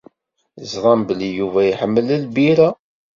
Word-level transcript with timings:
Teẓram 0.59 1.01
belli 1.07 1.29
Yuba 1.39 1.61
iḥemmel 1.65 2.07
lbirra. 2.23 2.69